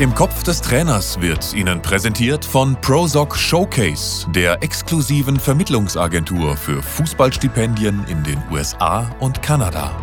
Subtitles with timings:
[0.00, 8.04] Im Kopf des Trainers wird Ihnen präsentiert von Prosoc Showcase, der exklusiven Vermittlungsagentur für Fußballstipendien
[8.08, 9.96] in den USA und Kanada.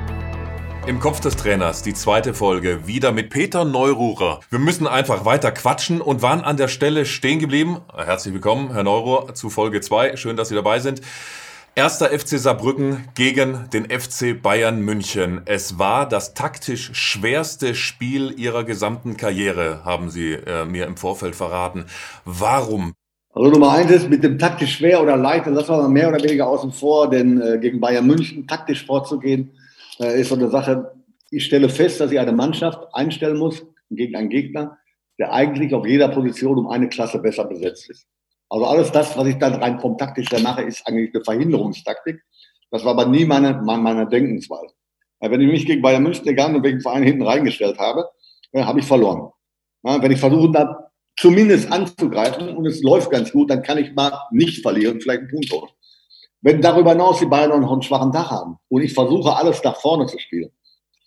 [0.87, 4.39] Im Kopf des Trainers die zweite Folge, wieder mit Peter Neururer.
[4.49, 7.81] Wir müssen einfach weiter quatschen und waren an der Stelle stehen geblieben.
[7.93, 10.15] Herzlich willkommen, Herr Neururer, zu Folge 2.
[10.15, 11.01] Schön, dass Sie dabei sind.
[11.73, 15.39] Erster FC Saarbrücken gegen den FC Bayern München.
[15.45, 21.33] Es war das taktisch schwerste Spiel Ihrer gesamten Karriere, haben Sie äh, mir im Vorfeld
[21.33, 21.85] verraten.
[22.25, 22.93] Warum?
[23.33, 26.45] Also Nummer eins ist, mit dem taktisch schwer oder leicht, das war mehr oder weniger
[26.47, 29.51] außen vor, denn äh, gegen Bayern München taktisch vorzugehen,
[29.97, 30.91] äh, ist so eine Sache.
[31.29, 34.77] Ich stelle fest, dass ich eine Mannschaft einstellen muss gegen einen Gegner,
[35.17, 38.07] der eigentlich auf jeder Position um eine Klasse besser besetzt ist.
[38.51, 42.21] Also alles das, was ich dann rein vom taktischen mache, ist eigentlich eine Verhinderungstaktik.
[42.69, 44.73] Das war aber nie meine, meine, meine Denkensweise.
[45.21, 48.09] Wenn ich mich gegen Bayern München, egal in welchen Verein hinten reingestellt habe,
[48.51, 49.31] äh, habe ich verloren.
[49.83, 54.19] Wenn ich versuche, da zumindest anzugreifen und es läuft ganz gut, dann kann ich mal
[54.31, 55.71] nicht verlieren, vielleicht einen Punkt holen.
[56.41, 59.79] Wenn darüber hinaus die Bayern noch einen schwachen Tag haben und ich versuche, alles nach
[59.79, 60.51] vorne zu spielen,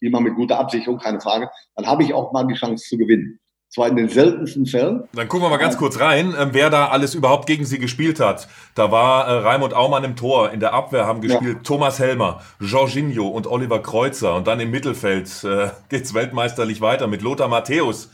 [0.00, 3.38] immer mit guter Absicherung, keine Frage, dann habe ich auch mal die Chance zu gewinnen.
[3.74, 5.02] Zwar in den seltensten Fällen.
[5.14, 8.20] Dann gucken wir mal ganz kurz rein, ähm, wer da alles überhaupt gegen sie gespielt
[8.20, 8.46] hat.
[8.76, 11.62] Da war äh, Raimund Aumann im Tor, in der Abwehr haben gespielt ja.
[11.64, 14.36] Thomas Helmer, Jorginho und Oliver Kreuzer.
[14.36, 18.10] Und dann im Mittelfeld äh, geht's weltmeisterlich weiter mit Lothar Matthäus.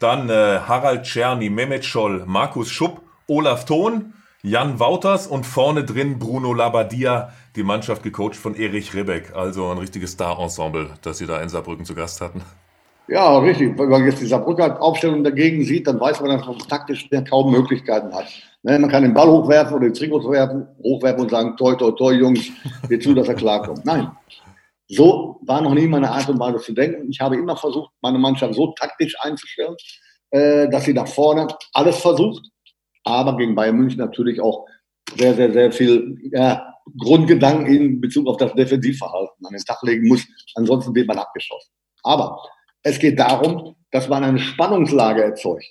[0.00, 6.18] Dann äh, Harald Czerny, Mehmet Scholl, Markus Schupp, Olaf Thon, Jan Wouters und vorne drin
[6.18, 9.32] Bruno Labadia, die Mannschaft gecoacht von Erich Ribbeck.
[9.36, 12.42] Also ein richtiges Star-Ensemble, das sie da in Saarbrücken zu Gast hatten.
[13.08, 13.78] Ja, richtig.
[13.78, 17.52] Wenn man jetzt die Saarbrücker Aufstellung dagegen sieht, dann weiß man, dass man taktisch kaum
[17.52, 18.26] Möglichkeiten hat.
[18.62, 21.90] Ne, man kann den Ball hochwerfen oder den Trikot werfen, hochwerfen und sagen, toi, toi,
[21.90, 22.50] toi, Jungs,
[22.88, 23.84] wir zu, dass er klarkommt.
[23.84, 24.10] Nein.
[24.88, 27.10] So war noch nie meine Art und Weise zu denken.
[27.10, 29.76] Ich habe immer versucht, meine Mannschaft so taktisch einzustellen,
[30.30, 32.48] äh, dass sie nach vorne alles versucht,
[33.04, 34.66] aber gegen Bayern München natürlich auch
[35.16, 40.08] sehr, sehr, sehr viel ja, Grundgedanken in Bezug auf das Defensivverhalten an den Tag legen
[40.08, 40.24] muss.
[40.54, 41.70] Ansonsten wird man abgeschossen.
[42.02, 42.42] Aber
[42.84, 45.66] es geht darum, dass man eine Spannungslage erzeugt,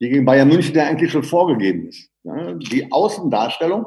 [0.00, 2.10] die gegen Bayern München ja eigentlich schon vorgegeben ist.
[2.24, 3.86] Die Außendarstellung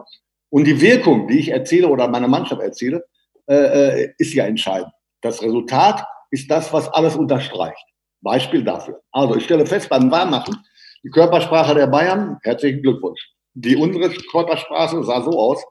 [0.50, 3.06] und die Wirkung, die ich erziele oder meine Mannschaft erziele,
[3.48, 3.56] äh,
[4.04, 4.92] äh, ist ja entscheidend.
[5.22, 7.86] Das Resultat ist das, was alles unterstreicht.
[8.22, 9.02] Beispiel dafür.
[9.12, 10.58] Also ich stelle fest beim Warmmachen,
[11.04, 13.22] die Körpersprache der Bayern, herzlichen Glückwunsch.
[13.54, 15.64] Die unsere Körpersprache sah so aus,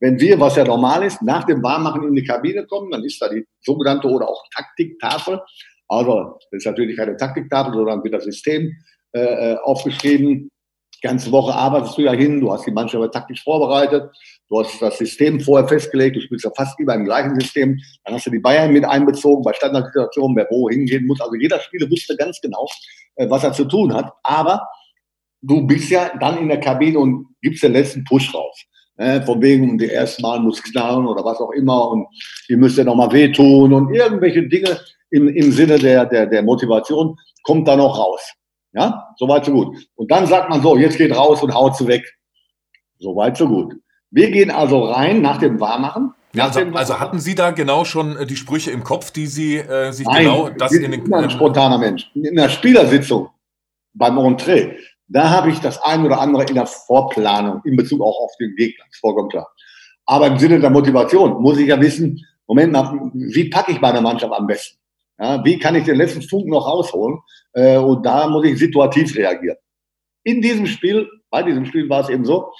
[0.00, 3.20] wenn wir, was ja normal ist, nach dem Warmmachen in die Kabine kommen, dann ist
[3.20, 5.40] da die sogenannte oder auch Taktiktafel
[5.88, 8.76] also, das ist natürlich keine Taktiktafel, sondern wird das System
[9.12, 10.50] äh, äh, aufgeschrieben.
[10.94, 14.10] Die ganze Woche arbeitest du ja hin, du hast die Mannschaft taktisch vorbereitet,
[14.48, 17.78] du hast das System vorher festgelegt, du spielst ja fast immer im gleichen System.
[18.04, 21.20] Dann hast du die Bayern mit einbezogen bei Standardsituationen, wer wo hingehen muss.
[21.20, 22.66] Also jeder Spieler wusste ganz genau,
[23.14, 24.12] äh, was er zu tun hat.
[24.24, 24.68] Aber
[25.40, 28.64] du bist ja dann in der Kabine und gibst den letzten Push raus.
[28.96, 32.08] Äh, von wegen, die ersten Mal muss knallen oder was auch immer und
[32.48, 34.76] ihr müsst ja nochmal wehtun und irgendwelche Dinge,
[35.10, 38.20] im, im Sinne der, der, der Motivation, kommt da noch raus.
[38.72, 39.76] Ja, soweit so gut.
[39.94, 42.04] Und dann sagt man so, jetzt geht raus und haut sie weg.
[42.98, 43.74] Soweit so gut.
[44.10, 46.12] Wir gehen also rein nach dem Warmachen.
[46.34, 49.56] Ja, also, also, hatten Sie da genau schon äh, die Sprüche im Kopf, die Sie
[49.56, 52.10] äh, sich Nein, genau das in den ein spontaner Mensch.
[52.14, 53.30] In der Spielersitzung
[53.94, 54.76] beim Entree,
[55.08, 58.54] da habe ich das ein oder andere in der Vorplanung in Bezug auch auf den
[58.56, 59.48] Gegner, ist vollkommen klar.
[60.04, 64.00] Aber im Sinne der Motivation muss ich ja wissen, Moment mal, wie packe ich meine
[64.00, 64.77] Mannschaft am besten?
[65.18, 67.18] Ja, wie kann ich den letzten Funken noch rausholen?
[67.52, 69.56] Äh, und da muss ich situativ reagieren.
[70.22, 72.52] In diesem Spiel, bei diesem Spiel war es eben so,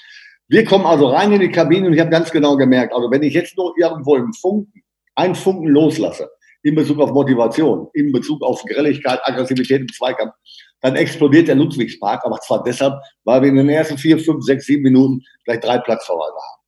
[0.47, 3.23] wir kommen also rein in die Kabine und ich habe ganz genau gemerkt, also wenn
[3.23, 4.83] ich jetzt nur irgendwo einen Funken,
[5.15, 6.29] einen Funken loslasse,
[6.63, 10.33] in Bezug auf Motivation, in Bezug auf Grelligkeit, Aggressivität im Zweikampf,
[10.81, 14.65] dann explodiert der Ludwigspark, aber zwar deshalb, weil wir in den ersten vier, fünf, sechs,
[14.65, 16.61] sieben Minuten gleich drei Platzverweise haben.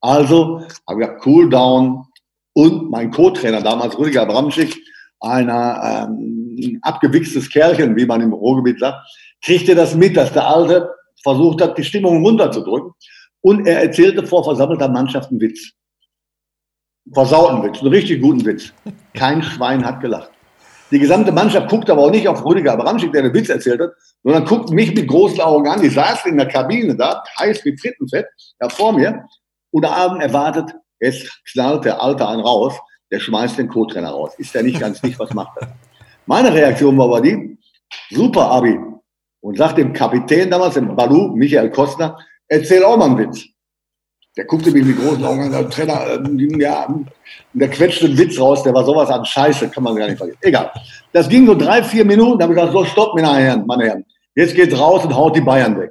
[0.00, 2.04] Also habe ich gesagt, cool down
[2.52, 4.76] und mein Co-Trainer damals, Rüdiger Bramschick,
[5.20, 8.98] einer ähm, abgewichstes Kerlchen, wie man im Ruhrgebiet sagt,
[9.42, 10.90] kriegte das mit, dass der Alte
[11.22, 12.92] versucht hat, die Stimmung runterzudrücken.
[13.40, 15.72] Und er erzählte vor versammelter Mannschaft einen Witz.
[17.12, 18.72] Versauten Witz, einen richtig guten Witz.
[19.14, 20.30] Kein Schwein hat gelacht.
[20.90, 23.90] Die gesamte Mannschaft guckt aber auch nicht auf Rüdiger Abramschick, der den Witz erzählt hat,
[24.22, 25.82] sondern guckt mich mit großen Augen an.
[25.82, 28.26] Die saßen in der Kabine da, heiß wie Frittenfett,
[28.58, 29.24] da vor mir.
[29.70, 32.74] Und Abend erwartet, jetzt knallt der Alte einen raus
[33.10, 34.34] der schmeißt den Co-Trainer raus.
[34.38, 35.74] Ist ja nicht ganz dicht, was macht er?
[36.26, 37.56] Meine Reaktion war aber die,
[38.10, 38.78] super Abi.
[39.40, 42.18] Und sagt dem Kapitän damals, dem Balu, Michael Kostner,
[42.48, 43.46] erzähl auch mal einen Witz.
[44.36, 46.94] Der guckte mich mit großen Augen an, der Trainer, äh, ja,
[47.52, 50.38] der quetschte einen Witz raus, der war sowas an Scheiße, kann man gar nicht vergessen.
[50.42, 50.70] Egal.
[51.12, 53.84] Das ging so drei, vier Minuten, da habe ich gesagt, so, stopp, meine Herren, meine
[53.84, 54.04] Herren.
[54.34, 55.90] Jetzt geht's raus und haut die Bayern weg.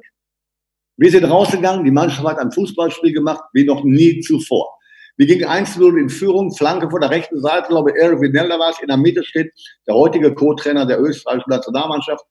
[0.98, 4.77] Wir sind rausgegangen, die Mannschaft hat ein Fußballspiel gemacht, wie noch nie zuvor.
[5.18, 8.70] Wir gingen 1-0 in Führung, Flanke von der rechten Seite, glaube ich, Eric Vinella war
[8.70, 9.52] es, in der Mitte steht
[9.88, 12.24] der heutige Co-Trainer der österreichischen Nationalmannschaft,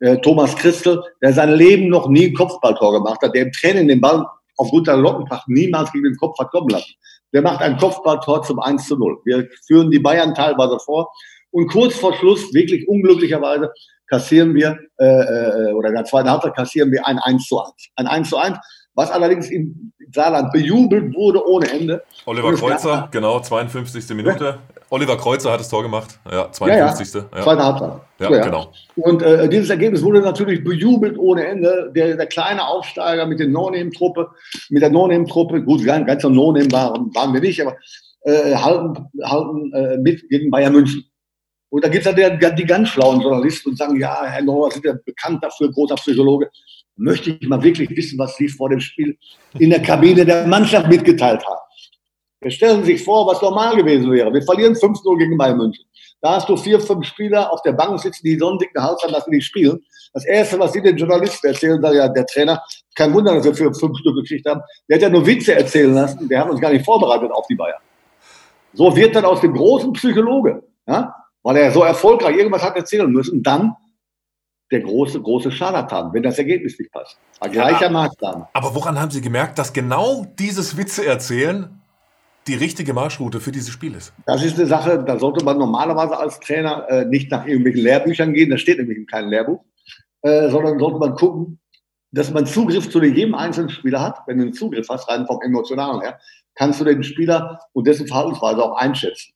[0.00, 3.86] äh, Thomas Christel, der sein Leben noch nie ein Kopfballtor gemacht hat, der im Training
[3.86, 4.26] den Ball
[4.56, 6.92] aufgrund der Lockenpracht niemals gegen den Kopf hat kommen lassen.
[7.32, 9.18] Der macht ein Kopfballtor zum 1 zu 0.
[9.24, 11.12] Wir führen die Bayern teilweise vor.
[11.50, 13.70] Und kurz vor Schluss, wirklich unglücklicherweise,
[14.06, 17.72] kassieren wir, äh, äh, oder in der zweiten Halbzeit kassieren wir ein 1 zu 1.
[17.96, 18.58] Ein 1 zu 1,
[18.94, 22.02] was allerdings in Saarland bejubelt wurde ohne Ende.
[22.26, 24.14] Oliver Kreuzer, genau, 52.
[24.14, 24.44] Minute.
[24.44, 24.58] Ja.
[24.90, 26.18] Oliver Kreuzer hat das Tor gemacht.
[26.30, 27.14] Ja, 52.
[27.14, 27.42] Ja, ja.
[27.42, 27.92] Zweite Halbzeit.
[28.18, 28.72] Ja, so, ja, genau.
[28.96, 31.90] Und äh, dieses Ergebnis wurde natürlich bejubelt ohne Ende.
[31.96, 34.28] Der, der kleine Aufsteiger mit der No-Name-Truppe,
[34.68, 37.74] mit der No-Name-Truppe, gut, ganz, ganz No-Name waren, waren wir nicht, aber
[38.24, 41.04] äh, halten, halten äh, mit gegen Bayern München.
[41.70, 44.70] Und da gibt es ja die, die, ganz schlauen Journalisten und sagen, ja, Herr Neuer
[44.70, 46.50] sind ja bekannt dafür, großer Psychologe.
[46.96, 49.16] Möchte ich mal wirklich wissen, was Sie vor dem Spiel
[49.58, 51.60] in der Kabine der Mannschaft mitgeteilt haben.
[52.40, 54.32] Wir stellen sich vor, was normal gewesen wäre.
[54.32, 55.84] Wir verlieren 5-0 gegen Bayern München.
[56.20, 59.02] Da hast du vier, fünf Spieler auf der Bank sitzen, die so einen dicken Hals
[59.02, 59.80] haben, dass sie nicht spielen.
[60.12, 62.62] Das Erste, was sie den Journalisten erzählen, sagt ja, der Trainer,
[62.94, 64.60] kein Wunder, dass wir für fünf Stück gekriegt haben.
[64.88, 66.28] Der hat ja nur Witze erzählen lassen.
[66.28, 67.80] Wir haben uns gar nicht vorbereitet auf die Bayern.
[68.72, 73.10] So wird dann aus dem großen Psychologe, ja, weil er so erfolgreich irgendwas hat erzählen
[73.10, 73.74] müssen, dann
[74.72, 77.18] der große, große Scharlatan, wenn das Ergebnis nicht passt.
[77.38, 78.48] Bei gleicher ja, Maßnahme.
[78.52, 81.82] Aber woran haben Sie gemerkt, dass genau dieses Witze erzählen
[82.46, 84.12] die richtige Marschroute für dieses Spiel ist?
[84.26, 88.32] Das ist eine Sache, da sollte man normalerweise als Trainer äh, nicht nach irgendwelchen Lehrbüchern
[88.32, 89.62] gehen, das steht nämlich in keinem Lehrbuch,
[90.22, 91.60] äh, sondern sollte man gucken,
[92.10, 94.18] dass man Zugriff zu jedem einzelnen Spieler hat.
[94.26, 96.18] Wenn du einen Zugriff hast, rein vom Emotionalen her,
[96.54, 99.32] kannst du den Spieler und dessen Verhaltensweise auch einschätzen.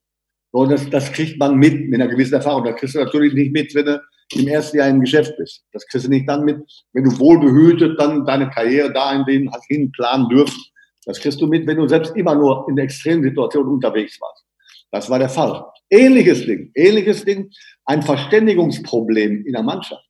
[0.53, 2.65] So, das, das kriegt man mit, mit einer gewissen Erfahrung.
[2.65, 5.63] Das kriegst du natürlich nicht mit, wenn du im ersten Jahr im Geschäft bist.
[5.73, 6.59] Das kriegst du nicht dann mit,
[6.93, 10.61] wenn du wohlbehütet dann deine Karriere dahingehend hast hinplanen dürfen.
[11.05, 14.45] Das kriegst du mit, wenn du selbst immer nur in extremen Situationen unterwegs warst.
[14.91, 15.65] Das war der Fall.
[15.89, 17.51] Ähnliches Ding, ähnliches Ding,
[17.85, 20.05] ein Verständigungsproblem in der Mannschaft.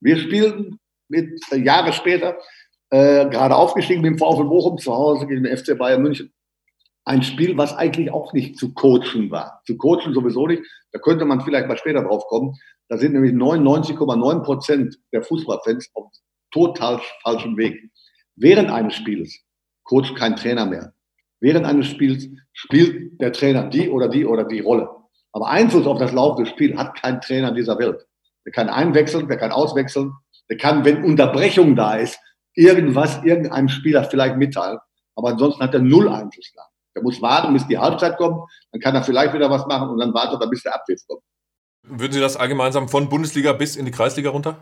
[0.00, 0.78] Wir spielten
[1.08, 2.38] mit äh, Jahre später
[2.90, 6.32] äh, gerade aufgestiegen mit dem VfL Bochum zu Hause gegen den FC Bayern München.
[7.04, 9.62] Ein Spiel, was eigentlich auch nicht zu coachen war.
[9.66, 10.62] Zu coachen sowieso nicht.
[10.92, 12.54] Da könnte man vielleicht mal später drauf kommen.
[12.88, 16.06] Da sind nämlich 99,9 Prozent der Fußballfans auf
[16.50, 17.90] total falschem Weg.
[18.36, 19.44] Während eines Spiels
[19.84, 20.92] coacht kein Trainer mehr.
[21.40, 24.88] Während eines Spiels spielt der Trainer die oder die oder die Rolle.
[25.32, 28.06] Aber Einfluss auf das laufende Spiel hat kein Trainer dieser Welt.
[28.44, 30.12] Der kann einwechseln, der kann auswechseln,
[30.48, 32.18] der kann, wenn Unterbrechung da ist,
[32.54, 34.78] irgendwas irgendeinem Spieler vielleicht mitteilen.
[35.14, 36.62] Aber ansonsten hat er null Einfluss da.
[36.94, 39.98] Der muss warten, bis die Halbzeit kommt, dann kann er vielleicht wieder was machen und
[39.98, 41.22] dann wartet er, bis der Abpfiff kommt.
[41.90, 44.58] Würden Sie das allgemeinsam von Bundesliga bis in die Kreisliga runter?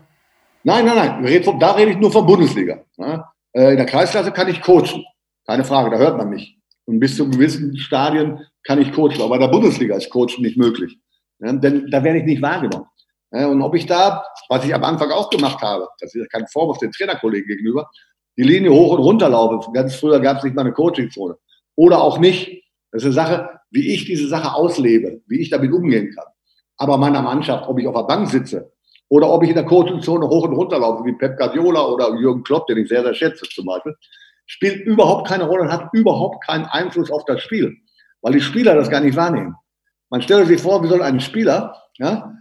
[0.63, 1.59] Nein, nein, nein.
[1.59, 2.83] Da rede ich nur von Bundesliga.
[2.97, 5.03] Äh, in der Kreisklasse kann ich coachen.
[5.45, 6.57] Keine Frage, da hört man mich.
[6.85, 9.21] Und bis zu gewissen Stadien kann ich coachen.
[9.21, 10.97] Aber bei der Bundesliga ist Coachen nicht möglich.
[11.39, 12.87] Ja, denn da werde ich nicht wahrgenommen.
[13.31, 16.47] Ja, und ob ich da, was ich am Anfang auch gemacht habe, das ist kein
[16.47, 17.89] Vorwurf den Trainerkollegen gegenüber,
[18.37, 19.71] die Linie hoch und runter laufe.
[19.71, 21.37] Ganz früher gab es nicht mal eine Coachingzone.
[21.75, 22.63] Oder auch nicht.
[22.91, 26.25] Das ist eine Sache, wie ich diese Sache auslebe, wie ich damit umgehen kann.
[26.77, 28.71] Aber meiner Mannschaft, ob ich auf der Bank sitze
[29.09, 32.43] oder ob ich in der Coachingzone hoch und runter laufe, wie Pep Guardiola oder Jürgen
[32.43, 33.95] Klopp, den ich sehr, sehr schätze zum Beispiel,
[34.45, 37.75] spielt überhaupt keine Rolle und hat überhaupt keinen Einfluss auf das Spiel,
[38.21, 39.55] weil die Spieler das gar nicht wahrnehmen.
[40.09, 42.33] Man stelle sich vor, wie soll ein Spieler ja,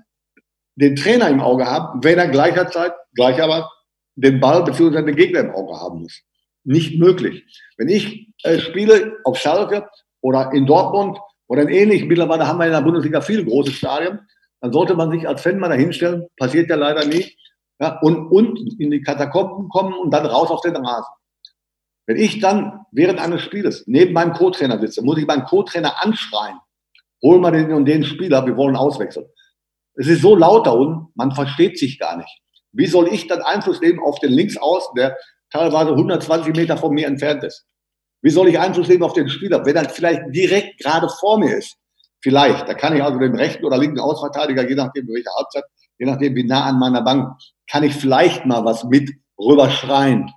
[0.76, 3.70] den Trainer im Auge haben, wenn er gleicherzeit, gleich aber
[4.14, 5.02] den Ball bzw.
[5.02, 6.22] den Gegner im Auge haben muss.
[6.64, 7.44] Nicht möglich.
[7.76, 9.88] Wenn ich äh, spiele auf Schalke
[10.20, 14.20] oder in Dortmund oder ähnlich, mittlerweile haben wir in der Bundesliga viele große Stadien,
[14.60, 17.36] dann sollte man sich als Fan mal dahinstellen, passiert ja leider nie,
[17.78, 21.12] ja, und, und in die Katakomben kommen und dann raus auf den Rasen.
[22.06, 26.58] Wenn ich dann während eines Spieles neben meinem Co-Trainer sitze, muss ich meinen Co-Trainer anschreien.
[27.22, 29.26] Hol mal den und den Spieler, wir wollen auswechseln.
[29.94, 32.40] Es ist so laut da unten, man versteht sich gar nicht.
[32.72, 35.16] Wie soll ich dann Einfluss nehmen auf den Linksaußen, der
[35.50, 37.66] teilweise 120 Meter von mir entfernt ist?
[38.26, 41.58] Wie soll ich Einfluss nehmen auf den Spieler, wenn er vielleicht direkt gerade vor mir
[41.58, 41.76] ist?
[42.20, 42.68] Vielleicht.
[42.68, 45.62] Da kann ich also den rechten oder linken Ausverteidiger, je nachdem, welche Halbzeit,
[45.96, 47.38] je nachdem, wie nah an meiner Bank,
[47.70, 50.28] kann ich vielleicht mal was mit rüberschreien.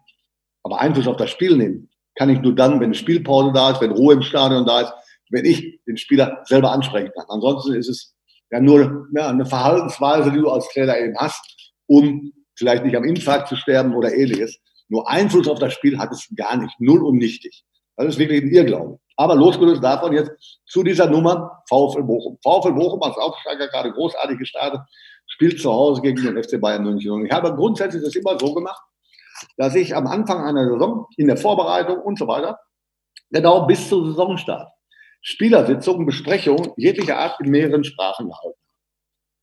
[0.62, 3.90] Aber Einfluss auf das Spiel nehmen kann ich nur dann, wenn Spielpause da ist, wenn
[3.90, 4.94] Ruhe im Stadion da ist,
[5.32, 7.26] wenn ich den Spieler selber ansprechen kann.
[7.28, 8.14] Ansonsten ist es
[8.52, 13.04] ja nur ja, eine Verhaltensweise, die du als Trainer eben hast, um vielleicht nicht am
[13.04, 14.60] Infarkt zu sterben oder ähnliches.
[14.90, 16.80] Nur Einfluss auf das Spiel hat es gar nicht.
[16.80, 17.64] Null und nichtig.
[18.00, 18.98] Das ist wirklich ein Irrglaube.
[19.18, 20.32] Aber losgelöst davon jetzt
[20.66, 22.38] zu dieser Nummer VfL Bochum.
[22.42, 24.80] VfL Bochum als Aufsteiger gerade großartig gestartet,
[25.28, 27.12] spielt zu Hause gegen den FC Bayern München.
[27.12, 28.82] Und ich habe grundsätzlich das immer so gemacht,
[29.58, 32.58] dass ich am Anfang einer Saison, in der Vorbereitung und so weiter,
[33.32, 34.70] genau bis zum Saisonstart,
[35.22, 38.60] Spielersitzungen, Besprechungen jeglicher Art in mehreren Sprachen gehalten.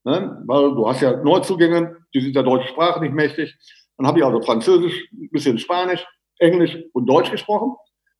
[0.05, 0.43] Ne?
[0.47, 3.55] Weil du hast ja Neuzugänge, die sind der deutschen Sprache nicht mächtig.
[3.99, 6.07] Dann habe ich also Französisch, ein bisschen Spanisch,
[6.39, 7.77] Englisch und Deutsch gesprochen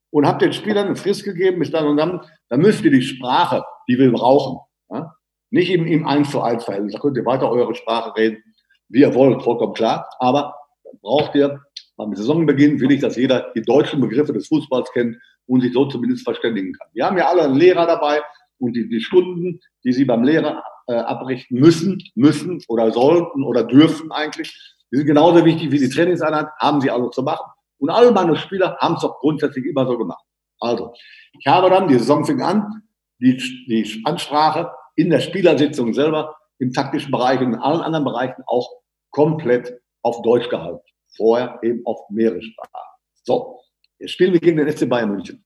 [0.09, 3.01] und habe den Spielern eine Frist gegeben, bis dann und dann, dann müsst ihr die
[3.01, 4.59] Sprache, die wir brauchen,
[4.89, 5.13] ja?
[5.49, 8.43] nicht im, im 1 zu 1 Verhältnis, da könnt ihr weiter eure Sprache reden,
[8.89, 10.55] wie ihr wollt, vollkommen klar, aber
[11.01, 11.61] braucht ihr
[11.97, 15.85] beim Saisonbeginn will ich, dass jeder die deutschen Begriffe des Fußballs kennt und sich so
[15.87, 16.87] zumindest verständigen kann.
[16.93, 18.21] Wir haben ja alle einen Lehrer dabei
[18.59, 23.63] und die, die Stunden, die sie beim Lehrer äh, abrichten müssen, müssen oder sollten oder
[23.63, 24.53] dürfen eigentlich,
[24.91, 27.51] die sind genauso wichtig wie die Trainingseinheit, haben sie also zu machen.
[27.79, 30.23] Und alle meine Spieler haben es doch grundsätzlich immer so gemacht.
[30.59, 30.93] Also,
[31.39, 32.65] ich habe dann, die Saison fing an,
[33.19, 38.43] die, die Ansprache in der Spielersitzung selber, im taktischen Bereich und in allen anderen Bereichen
[38.47, 38.67] auch
[39.11, 40.81] komplett auf Deutsch gehalten
[41.17, 42.71] vorher eben auf mehrere Sprachen.
[43.23, 43.59] So,
[43.99, 45.43] jetzt spielen wir gegen den FC Bayern München.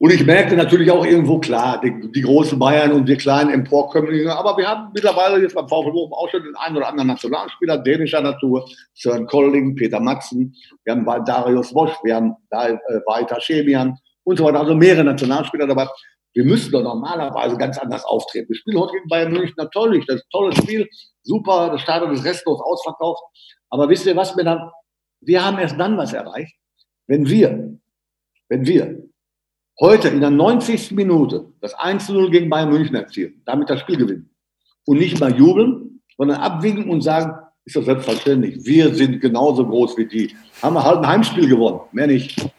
[0.00, 4.32] Und ich merkte natürlich auch irgendwo klar, die, die großen Bayern und die kleinen Emporkömmlinge,
[4.32, 7.78] aber wir haben mittlerweile jetzt beim VfL Bochum auch schon den einen oder anderen Nationalspieler
[7.78, 8.64] dänischer Natur,
[8.94, 12.76] Sören Kolling, Peter Matzen, wir haben Darius Wosch, wir haben äh,
[13.06, 15.88] Walter Schemian und so weiter, also mehrere Nationalspieler dabei.
[16.32, 18.50] Wir müssen doch normalerweise ganz anders auftreten.
[18.50, 20.88] Wir spielen heute gegen Bayern München natürlich, das ist ein tolles Spiel,
[21.24, 23.22] super, das Stadion ist restlos ausverkauft.
[23.68, 24.70] Aber wisst ihr was, wir dann,
[25.20, 26.54] wir haben erst dann was erreicht,
[27.08, 27.80] wenn wir,
[28.48, 29.08] wenn wir
[29.80, 30.92] heute in der 90.
[30.92, 34.30] Minute das 1-0 gegen Bayern München erzielen, damit das Spiel gewinnen
[34.86, 37.32] und nicht mal jubeln, sondern abwinken und sagen,
[37.64, 40.34] ist doch selbstverständlich, wir sind genauso groß wie die.
[40.62, 42.50] Haben wir halt ein Heimspiel gewonnen, mehr nicht.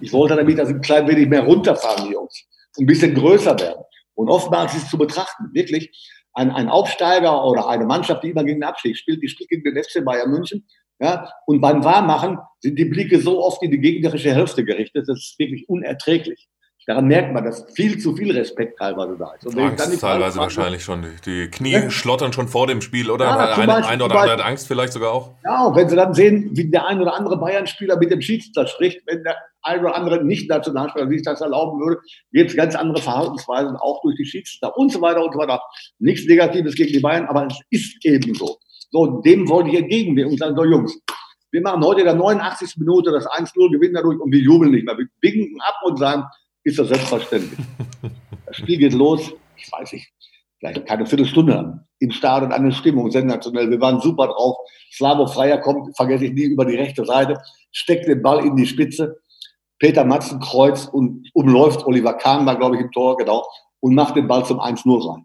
[0.00, 2.44] Ich wollte damit, dass sie ein klein wenig mehr runterfahren, die Jungs,
[2.78, 3.84] ein bisschen größer werden.
[4.14, 5.90] Und oftmals ist es zu betrachten, wirklich,
[6.32, 9.62] ein, ein Aufsteiger oder eine Mannschaft, die immer gegen den Abstieg spielt, die spielt gegen
[9.64, 10.66] den FC Bayern München.
[10.98, 15.18] Ja, und beim Wahrmachen sind die Blicke so oft in die gegnerische Hälfte gerichtet, das
[15.18, 16.48] ist wirklich unerträglich.
[16.86, 19.58] Daran merkt man, dass viel zu viel Respekt teilweise da ist.
[19.58, 21.04] Angst teilweise wahrscheinlich schon.
[21.24, 21.90] Die Knie ja.
[21.90, 25.10] schlottern schon vor dem Spiel oder ja, ein, ein oder andere hat Angst vielleicht sogar
[25.10, 25.34] auch.
[25.44, 28.68] Ja, und wenn sie dann sehen, wie der ein oder andere Bayern-Spieler mit dem Schiedsrichter
[28.68, 32.00] spricht, wenn der ein oder andere Nicht-Nationalspieler sich das erlauben würde,
[32.30, 35.60] gibt es ganz andere Verhaltensweisen, auch durch die Schiedsrichter und so weiter und so weiter.
[35.98, 38.58] Nichts Negatives gegen die Bayern, aber es ist eben so.
[38.92, 40.96] So, dem wollte ich entgegenwirken und sagen, so Jungs,
[41.50, 42.76] wir machen heute in der 89.
[42.76, 44.96] Minute das 1-0, gewinnen dadurch und wir jubeln nicht mehr.
[44.96, 46.24] Wir winken ab und sagen,
[46.66, 47.60] ist das selbstverständlich.
[48.44, 50.12] Das Spiel geht los, ich weiß nicht,
[50.58, 51.86] vielleicht keine Viertelstunde.
[52.00, 53.70] Im Stadion eine Stimmung, sensationell.
[53.70, 54.56] Wir waren super drauf.
[54.92, 58.66] Slavo Freier kommt, vergesse ich nie, über die rechte Seite, steckt den Ball in die
[58.66, 59.20] Spitze.
[59.78, 63.46] Peter Matzen kreuzt und umläuft Oliver Kahn, war glaube ich im Tor, genau,
[63.78, 65.24] und macht den Ball zum 1-0 rein.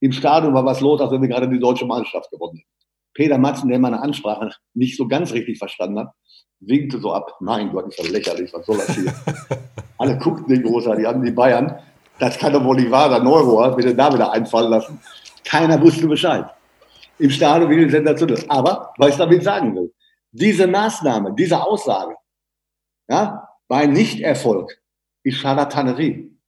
[0.00, 2.77] Im Stadion war was los, als wenn wir gerade die deutsche Meisterschaft gewonnen hätten.
[3.18, 6.12] Peter Matzen, der meine Ansprache nicht so ganz richtig verstanden hat,
[6.60, 7.34] winkte so ab.
[7.40, 9.12] Mein Gott, ist das lächerlich, was soll das hier?
[9.98, 11.80] Alle guckten den großartig an, die Bayern.
[12.20, 13.24] Das kann doch wohl nicht wahr sein.
[13.24, 15.00] Neuro, bitte da wieder einfallen lassen.
[15.44, 16.48] Keiner wusste Bescheid.
[17.18, 18.44] Im Stadion wie sensationell.
[18.46, 19.92] Aber, was ich damit sagen will,
[20.30, 22.14] diese Maßnahme, diese Aussage,
[23.08, 24.80] ja, ein Nichterfolg,
[25.24, 26.38] ist Scharlatanerie.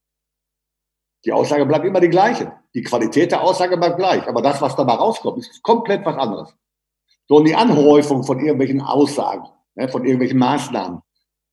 [1.24, 2.59] Die Aussage bleibt immer die gleiche.
[2.74, 4.26] Die Qualität der Aussage bleibt gleich.
[4.28, 6.54] Aber das, was dabei rauskommt, ist komplett was anderes.
[7.26, 11.00] So, und die Anhäufung von irgendwelchen Aussagen, ne, von irgendwelchen Maßnahmen,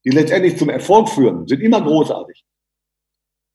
[0.05, 2.45] die letztendlich zum Erfolg führen, sind immer großartig.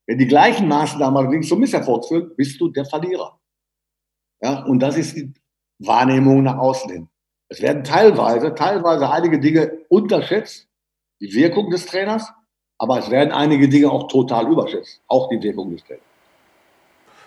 [0.07, 3.41] Wenn die gleichen Maßnahmen allerdings zum Misserfolg führen, bist du der Verlierer.
[4.41, 5.33] Ja, und das ist die
[5.79, 7.09] Wahrnehmung nach außen hin.
[7.49, 10.69] Es werden teilweise, teilweise einige Dinge unterschätzt,
[11.21, 12.33] die Wirkung des Trainers,
[12.79, 16.12] aber es werden einige Dinge auch total überschätzt, auch die Wirkung des Trainers.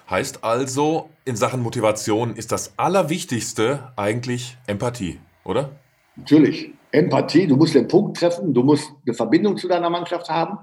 [0.10, 5.72] Heißt also, in Sachen Motivation ist das Allerwichtigste eigentlich Empathie, oder?
[6.16, 6.74] Natürlich.
[6.92, 10.58] Empathie, du musst den Punkt treffen, du musst eine Verbindung zu deiner Mannschaft haben,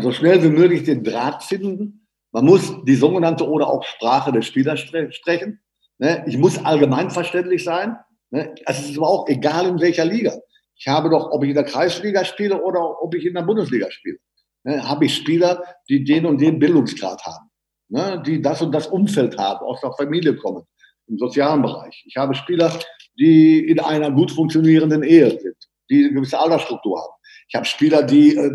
[0.00, 2.06] so schnell wie möglich den Draht finden.
[2.32, 5.60] Man muss die sogenannte oder auch Sprache des Spielers sprechen.
[5.98, 6.24] Ne?
[6.26, 7.96] Ich muss allgemeinverständlich sein.
[8.30, 8.54] Ne?
[8.64, 10.34] Es ist aber auch egal in welcher Liga.
[10.74, 13.90] Ich habe doch, ob ich in der Kreisliga spiele oder ob ich in der Bundesliga
[13.90, 14.18] spiele,
[14.62, 17.47] ne, habe ich Spieler, die den und den Bildungsgrad haben,
[17.88, 20.64] ne, die das und das Umfeld haben, aus der Familie kommen,
[21.06, 22.04] im sozialen Bereich.
[22.06, 22.78] Ich habe Spieler,
[23.18, 25.56] die in einer gut funktionierenden Ehe sind,
[25.90, 27.12] die eine gewisse Altersstruktur haben.
[27.48, 28.50] Ich habe Spieler, die äh,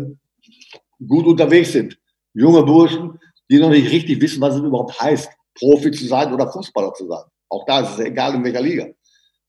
[1.06, 1.98] gut unterwegs sind,
[2.32, 3.18] junge Burschen,
[3.50, 7.06] die noch nicht richtig wissen, was es überhaupt heißt, Profi zu sein oder Fußballer zu
[7.06, 7.24] sein.
[7.48, 8.86] Auch da ist es egal, in welcher Liga.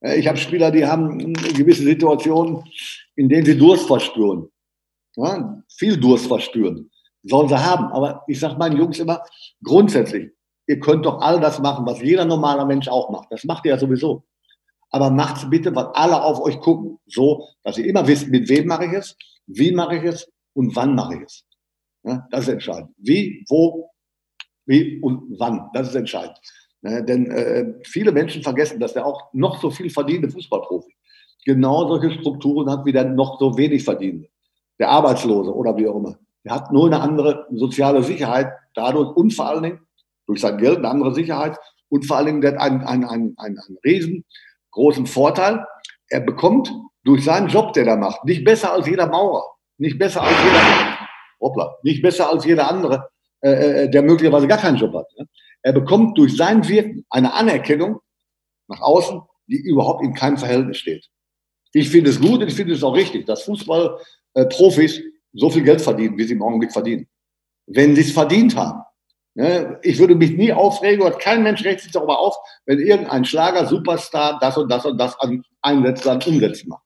[0.01, 2.63] Ich habe Spieler, die haben gewisse Situationen,
[3.15, 4.50] in denen sie Durst verspüren.
[5.15, 6.92] ja, viel Durst verspüren.
[7.25, 7.88] Sollen sie haben.
[7.88, 9.24] Aber ich sage meinen Jungs immer,
[9.63, 10.32] grundsätzlich,
[10.67, 13.32] ihr könnt doch all das machen, was jeder normale Mensch auch macht.
[13.32, 14.24] Das macht ihr ja sowieso.
[14.91, 18.48] Aber macht es bitte, weil alle auf euch gucken, so, dass ihr immer wisst, mit
[18.50, 19.17] wem mache ich es,
[19.48, 21.46] wie mache ich es und wann mache ich es.
[22.03, 22.91] Ja, das ist entscheidend.
[22.98, 23.89] Wie, wo,
[24.65, 25.70] wie und wann.
[25.74, 26.39] Das ist entscheidend.
[26.84, 30.96] Ja, denn äh, viele Menschen vergessen, dass der auch noch so viel verdiente Fußballprofi
[31.46, 34.27] genau solche Strukturen hat wie der noch so wenig verdienende.
[34.79, 36.17] Der Arbeitslose oder wie auch immer.
[36.46, 39.80] Der hat nur eine andere soziale Sicherheit dadurch und vor allen Dingen
[40.28, 41.58] durch sein Geld eine andere Sicherheit
[41.90, 45.66] und vor allen Dingen der hat einen, einen, einen, einen, einen riesengroßen Vorteil.
[46.10, 46.72] Er bekommt
[47.04, 49.44] durch seinen Job, den er macht, nicht besser als jeder Maurer,
[49.78, 50.98] nicht besser als jeder,
[51.40, 53.10] hoppla, nicht besser als jeder andere,
[53.42, 55.08] äh, äh, der möglicherweise gar keinen Job hat.
[55.18, 55.28] Ne?
[55.62, 58.00] Er bekommt durch sein Wirken eine Anerkennung
[58.68, 61.08] nach außen, die überhaupt in keinem Verhältnis steht.
[61.74, 65.02] Ich finde es gut und ich finde es auch richtig, dass Fußballprofis
[65.36, 67.08] so viel Geld verdienen, wie sie im Augenblick verdienen.
[67.68, 68.82] Wenn sie es verdient haben.
[69.36, 69.80] Ne?
[69.84, 73.65] Ich würde mich nie aufregen, oder kein Mensch regt sich darüber auf, wenn irgendein Schlager,
[73.65, 76.84] Superstar das und das und das an einsetzt, an umsetzen macht.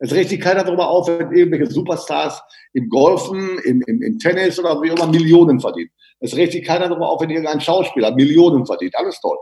[0.00, 2.40] Es regt sich keiner darüber auf, wenn irgendwelche Superstars
[2.72, 5.90] im Golfen, im, im, im Tennis oder wie immer Millionen verdienen.
[6.20, 8.94] Es regt sich keiner darüber auf, wenn irgendein Schauspieler Millionen verdient.
[8.96, 9.36] Alles toll.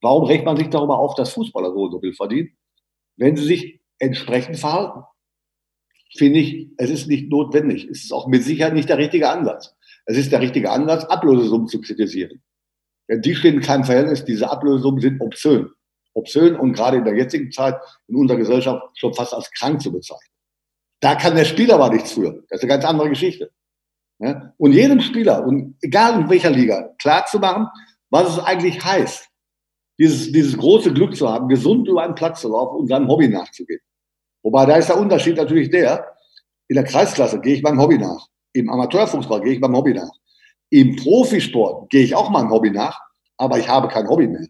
[0.00, 2.56] Warum regt man sich darüber auf, dass Fußballer so und so viel verdienen?
[3.16, 5.04] Wenn sie sich entsprechend verhalten.
[6.16, 7.88] Finde ich, es ist nicht notwendig.
[7.90, 9.74] Es ist auch mit Sicherheit nicht der richtige Ansatz.
[10.06, 12.42] Es ist der richtige Ansatz, Ablösesummen zu kritisieren.
[13.08, 14.24] Denn die stehen in keinem Verhältnis.
[14.24, 15.70] Diese Ablösesummen sind obszön.
[16.12, 19.90] Obszön und gerade in der jetzigen Zeit in unserer Gesellschaft schon fast als krank zu
[19.90, 20.32] bezeichnen.
[21.00, 22.44] Da kann der Spieler aber nichts für.
[22.48, 23.50] Das ist eine ganz andere Geschichte.
[24.56, 27.66] Und jedem Spieler, und egal in welcher Liga, klar zu machen,
[28.10, 29.28] was es eigentlich heißt,
[29.98, 33.28] dieses, dieses große Glück zu haben, gesund über einen Platz zu laufen und seinem Hobby
[33.28, 33.80] nachzugehen.
[34.44, 36.06] Wobei da ist der Unterschied natürlich der,
[36.68, 38.28] in der Kreisklasse gehe ich meinem Hobby nach.
[38.52, 40.12] Im Amateurfußball gehe ich meinem Hobby nach.
[40.70, 43.00] Im Profisport gehe ich auch meinem Hobby nach,
[43.38, 44.46] aber ich habe kein Hobby mehr.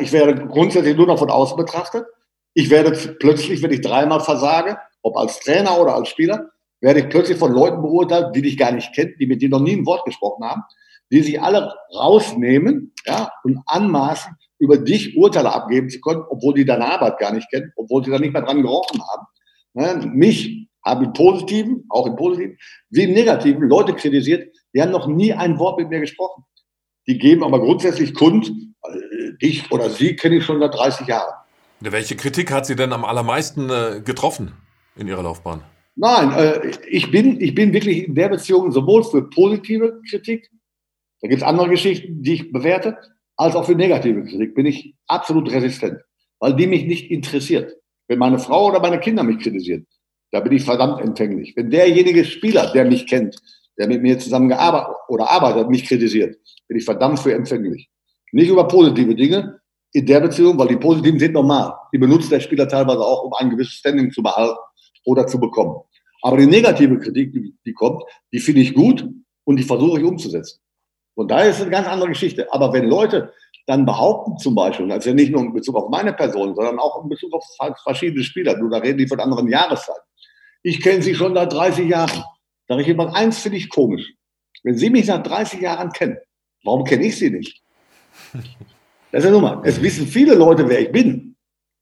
[0.00, 2.04] Ich werde grundsätzlich nur noch von außen betrachtet.
[2.52, 7.08] Ich werde plötzlich, wenn ich dreimal versage, ob als Trainer oder als Spieler, werde ich
[7.08, 9.86] plötzlich von Leuten beurteilt, die dich gar nicht kennen, die mit dir noch nie ein
[9.86, 10.62] Wort gesprochen haben,
[11.12, 16.64] die sich alle rausnehmen ja, und anmaßen, über dich Urteile abgeben zu können, obwohl die
[16.64, 19.26] deine Arbeit gar nicht kennen, obwohl sie da nicht mehr dran gerochen haben.
[19.74, 22.58] Ja, mich haben im Positiven, auch im Positiven,
[22.90, 26.44] wie im Negativen Leute kritisiert, die haben noch nie ein Wort mit mir gesprochen.
[27.06, 31.34] Die geben aber grundsätzlich kund, äh, dich oder sie kenne ich schon seit 30 Jahren.
[31.80, 34.52] Welche Kritik hat sie denn am allermeisten äh, getroffen
[34.96, 35.62] in ihrer Laufbahn?
[35.96, 40.50] Nein, äh, ich, bin, ich bin wirklich in der Beziehung sowohl für positive Kritik
[41.24, 42.98] da gibt es andere Geschichten, die ich bewerte,
[43.36, 46.00] als auch für negative Kritik bin ich absolut resistent,
[46.38, 47.74] weil die mich nicht interessiert.
[48.06, 49.86] Wenn meine Frau oder meine Kinder mich kritisieren,
[50.30, 51.54] da bin ich verdammt empfänglich.
[51.56, 53.36] Wenn derjenige Spieler, der mich kennt,
[53.78, 56.36] der mit mir zusammen gearbeitet oder arbeitet, mich kritisiert,
[56.68, 57.88] bin ich verdammt für empfänglich.
[58.32, 59.60] Nicht über positive Dinge
[59.92, 61.72] in der Beziehung, weil die positiven sind normal.
[61.92, 64.58] Die benutzt der Spieler teilweise auch, um ein gewisses Standing zu behalten
[65.04, 65.76] oder zu bekommen.
[66.22, 67.32] Aber die negative Kritik,
[67.64, 69.08] die, kommt, die finde ich gut
[69.44, 70.58] und die versuche ich umzusetzen.
[71.14, 72.52] Und da ist eine ganz andere Geschichte.
[72.52, 73.32] Aber wenn Leute
[73.66, 77.08] dann behaupten zum Beispiel, also nicht nur in Bezug auf meine Person, sondern auch in
[77.08, 77.44] Bezug auf
[77.82, 80.02] verschiedene Spieler, nur da reden die von anderen Jahreszeiten.
[80.62, 82.24] Ich kenne sie schon seit 30 Jahren.
[82.68, 84.14] Sag ich immer, eins finde ich komisch.
[84.62, 86.16] Wenn Sie mich nach 30 Jahren kennen,
[86.64, 87.62] warum kenne ich Sie nicht?
[89.12, 89.60] Das ist ja nun mal.
[89.64, 91.36] Es wissen viele Leute, wer ich bin.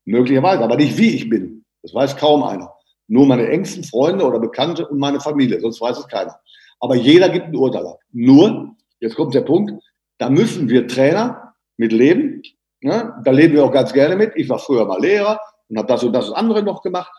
[0.04, 1.64] Möglicherweise, aber nicht wie ich bin.
[1.82, 2.72] Das weiß kaum einer.
[3.06, 6.38] Nur meine engsten Freunde oder Bekannte und meine Familie, sonst weiß es keiner.
[6.80, 8.00] Aber jeder gibt ein Urteil ab.
[8.10, 9.72] Nur, Jetzt kommt der Punkt,
[10.18, 12.40] da müssen wir Trainer mit leben.
[12.82, 13.12] Ne?
[13.24, 14.32] Da leben wir auch ganz gerne mit.
[14.36, 17.10] Ich war früher mal Lehrer und habe das und das andere noch gemacht.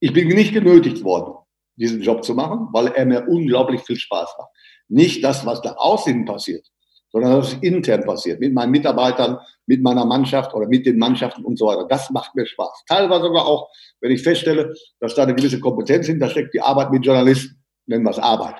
[0.00, 1.34] Ich bin nicht genötigt worden,
[1.76, 4.50] diesen Job zu machen, weil er mir unglaublich viel Spaß macht.
[4.88, 6.66] Nicht das, was da außen passiert,
[7.12, 11.60] sondern was intern passiert, mit meinen Mitarbeitern, mit meiner Mannschaft oder mit den Mannschaften und
[11.60, 11.86] so weiter.
[11.86, 12.86] Das macht mir Spaß.
[12.88, 17.06] Teilweise sogar auch, wenn ich feststelle, dass da eine gewisse Kompetenz hintersteckt, die Arbeit mit
[17.06, 18.56] Journalisten, nennen wir es Arbeit.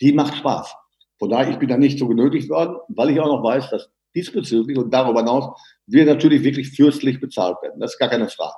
[0.00, 0.74] Die macht Spaß.
[1.18, 3.90] Von daher, ich bin da nicht so genötigt worden, weil ich auch noch weiß, dass
[4.14, 7.80] diesbezüglich und darüber hinaus wir natürlich wirklich fürstlich bezahlt werden.
[7.80, 8.56] Das ist gar keine Frage.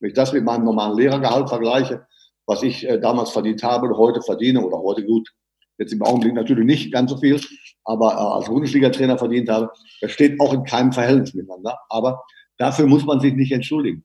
[0.00, 2.06] Wenn ich das mit meinem normalen Lehrergehalt vergleiche,
[2.46, 5.28] was ich äh, damals verdient habe und heute verdiene oder heute gut,
[5.78, 7.40] jetzt im Augenblick natürlich nicht ganz so viel,
[7.84, 11.78] aber äh, als Bundesliga-Trainer verdient habe, das steht auch in keinem Verhältnis miteinander.
[11.88, 12.22] Aber
[12.56, 14.04] dafür muss man sich nicht entschuldigen.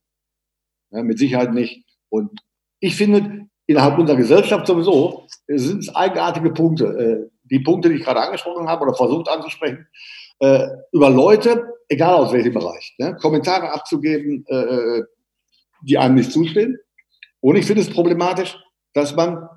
[0.92, 1.86] Ja, mit Sicherheit nicht.
[2.10, 2.42] Und
[2.80, 7.30] ich finde, innerhalb unserer Gesellschaft sowieso sind es eigenartige Punkte.
[7.46, 9.88] Äh, die Punkte, die ich gerade angesprochen habe oder versucht anzusprechen,
[10.40, 15.04] äh, über Leute, egal aus welchem Bereich, ne, Kommentare abzugeben, äh,
[15.82, 16.78] die einem nicht zustehen.
[17.42, 18.58] Und ich finde es problematisch,
[18.94, 19.48] dass man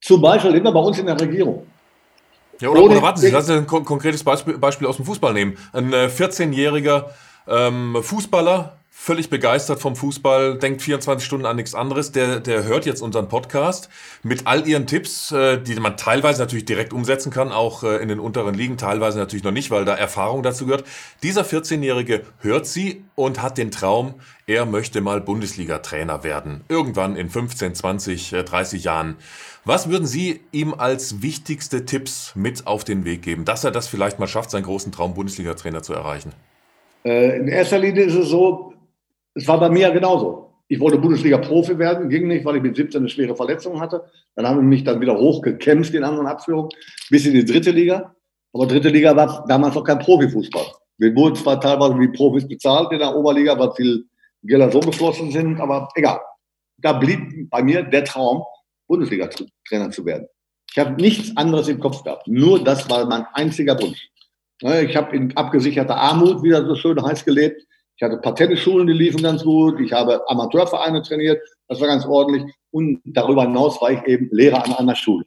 [0.00, 1.66] Zum Beispiel immer bei uns in der Regierung.
[2.60, 5.58] Ja, oder, oder warten Sie, lassen Sie ein konkretes Beispiel, Beispiel aus dem Fußball nehmen.
[5.72, 7.06] Ein 14-jähriger
[7.46, 12.64] äh, ähm, Fußballer völlig begeistert vom Fußball, denkt 24 Stunden an nichts anderes, der, der
[12.64, 13.90] hört jetzt unseren Podcast
[14.22, 18.08] mit all ihren Tipps, äh, die man teilweise natürlich direkt umsetzen kann, auch äh, in
[18.08, 20.84] den unteren Ligen, teilweise natürlich noch nicht, weil da Erfahrung dazu gehört.
[21.22, 24.14] Dieser 14-Jährige hört sie und hat den Traum,
[24.46, 26.64] er möchte mal Bundesliga-Trainer werden.
[26.68, 29.16] Irgendwann in 15, 20, 30 Jahren.
[29.64, 33.88] Was würden Sie ihm als wichtigste Tipps mit auf den Weg geben, dass er das
[33.88, 36.32] vielleicht mal schafft, seinen großen Traum Bundesliga-Trainer zu erreichen?
[37.04, 38.72] Äh, in erster Linie ist es so,
[39.36, 40.54] es war bei mir ja genauso.
[40.68, 44.04] Ich wollte Bundesliga-Profi werden, ging nicht, weil ich mit 17 eine schwere Verletzung hatte.
[44.34, 46.70] Dann haben wir mich dann wieder hochgekämpft in anderen Abführungen,
[47.10, 48.14] bis in die dritte Liga.
[48.52, 50.64] Aber dritte Liga war damals noch kein Profifußball.
[50.98, 54.06] Wir wurden zwar teilweise wie Profis bezahlt in der Oberliga, weil viel
[54.42, 56.18] Gelder so geflossen sind, aber egal.
[56.78, 58.42] Da blieb bei mir der Traum,
[58.88, 60.26] Bundesliga-Trainer zu werden.
[60.70, 62.26] Ich habe nichts anderes im Kopf gehabt.
[62.26, 64.08] Nur das war mein einziger Wunsch.
[64.62, 67.62] Ich habe in abgesicherter Armut, wie das so schön heißt, gelebt.
[67.96, 69.80] Ich hatte Patentschulen, die liefen ganz gut.
[69.80, 72.44] Ich habe Amateurvereine trainiert, das war ganz ordentlich.
[72.70, 75.24] Und darüber hinaus war ich eben Lehrer an einer Schule.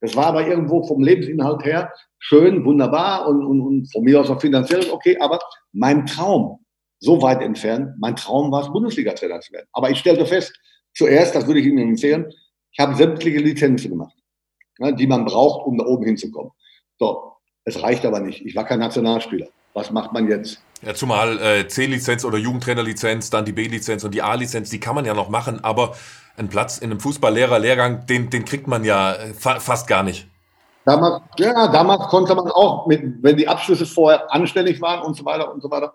[0.00, 4.30] Das war aber irgendwo vom Lebensinhalt her schön, wunderbar und, und, und von mir aus
[4.30, 5.16] auch finanziell okay.
[5.18, 5.40] Aber
[5.72, 6.64] mein Traum,
[7.00, 9.66] so weit entfernt, mein Traum war es, Bundesliga-Trainer zu werden.
[9.72, 10.56] Aber ich stellte fest,
[10.94, 12.32] zuerst, das würde ich Ihnen empfehlen,
[12.72, 14.14] ich habe sämtliche Lizenzen gemacht,
[14.78, 16.52] die man braucht, um da oben hinzukommen.
[16.98, 17.32] So,
[17.64, 18.44] es reicht aber nicht.
[18.46, 19.48] Ich war kein Nationalspieler.
[19.78, 20.60] Was macht man jetzt?
[20.82, 25.04] Ja, zumal äh, C-Lizenz oder Jugendtrainerlizenz, dann die B-Lizenz und die A-Lizenz, die kann man
[25.04, 25.94] ja noch machen, aber
[26.36, 30.28] einen Platz in einem Fußballlehrer-Lehrgang, den, den kriegt man ja äh, fa fast gar nicht.
[30.84, 35.24] Damals, ja, damals konnte man auch, mit, wenn die Abschlüsse vorher anständig waren und so
[35.24, 35.92] weiter und so weiter,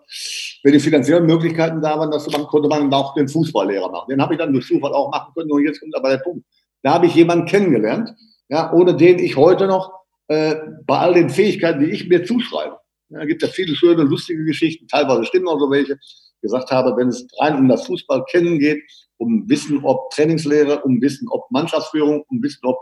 [0.62, 4.06] wenn die finanziellen Möglichkeiten da waren, dass man, konnte man auch den Fußballlehrer machen.
[4.10, 5.50] Den habe ich dann durch Zufall auch machen können.
[5.50, 6.46] Und jetzt kommt aber der Punkt.
[6.82, 8.14] Da habe ich jemanden kennengelernt,
[8.48, 9.92] ja, ohne den ich heute noch
[10.28, 10.54] äh,
[10.86, 12.78] bei all den Fähigkeiten, die ich mir zuschreibe,
[13.14, 15.98] da gibt ja viele schöne, lustige Geschichten, teilweise stimmen auch so welche.
[16.42, 18.82] Gesagt habe, wenn es rein um das Fußball kennen geht,
[19.16, 22.76] um Wissen, ob Trainingslehre, um Wissen, ob Mannschaftsführung, um Wissen, ob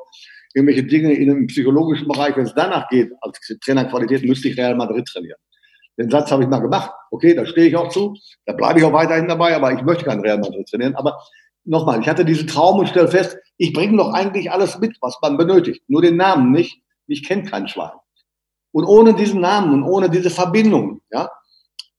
[0.54, 4.74] irgendwelche Dinge in einem psychologischen Bereich, wenn es danach geht, als Trainerqualität, müsste ich Real
[4.74, 5.38] Madrid trainieren.
[5.98, 6.90] Den Satz habe ich mal gemacht.
[7.10, 8.16] Okay, da stehe ich auch zu.
[8.46, 10.94] Da bleibe ich auch weiterhin dabei, aber ich möchte kein Real Madrid trainieren.
[10.94, 11.22] Aber
[11.64, 15.18] nochmal, ich hatte diesen Traum und stelle fest, ich bringe doch eigentlich alles mit, was
[15.22, 15.82] man benötigt.
[15.88, 16.82] Nur den Namen nicht.
[17.06, 17.92] Ich kenne kein Schwein.
[18.72, 21.28] Und ohne diesen Namen und ohne diese Verbindung, ja,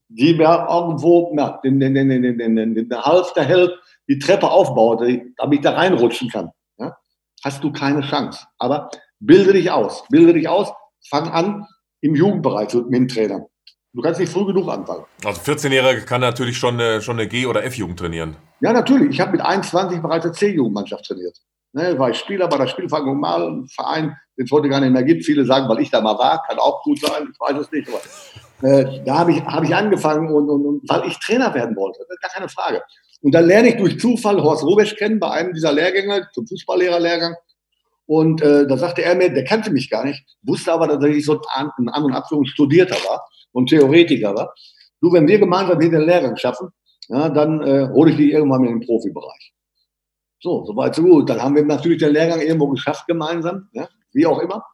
[0.10, 3.72] die mir irgendwo ja, den, den, den, den, den, den, den Hals der Held
[4.08, 5.02] die Treppe aufbaut,
[5.38, 6.96] damit ich da reinrutschen kann, ja,
[7.44, 8.46] hast du keine Chance.
[8.58, 10.72] Aber bilde dich aus, bilde dich aus,
[11.10, 11.66] fang an
[12.02, 13.48] im Jugendbereich mit dem Trainer.
[13.94, 15.06] Du kannst nicht früh genug anfangen.
[15.24, 18.36] Also 14-Jähriger kann natürlich schon schon eine G- oder F-Jugend trainieren.
[18.60, 19.12] Ja, natürlich.
[19.12, 21.38] Ich habe mit 21 bereits eine C-Jugendmannschaft trainiert.
[21.76, 24.94] Ne, war ich Spieler bei der Spielvereinigung mal, ein Verein, den es heute gar nicht
[24.94, 25.26] mehr gibt.
[25.26, 27.90] Viele sagen, weil ich da mal war, kann auch gut sein, ich weiß es nicht.
[27.90, 31.76] Aber äh, da habe ich, hab ich angefangen und, und, und weil ich Trainer werden
[31.76, 32.84] wollte, gar keine Frage.
[33.22, 37.36] Und dann lerne ich durch Zufall Horst Rubesch kennen bei einem dieser Lehrgänge, zum Fußballlehrerlehrgang.
[38.06, 41.26] Und äh, da sagte er mir, der kannte mich gar nicht, wusste aber, dass ich
[41.26, 44.54] so ein An- und Abführung Studierter war und Theoretiker war.
[45.02, 46.70] Du, wenn wir gemeinsam den Lehrgang schaffen,
[47.08, 49.42] ja, dann äh, hole ich dich irgendwann in den Profibereich.
[50.43, 51.29] So, soweit so gut.
[51.29, 54.65] Dann haben wir natürlich den Lehrgang irgendwo geschafft gemeinsam, ja, wie auch immer.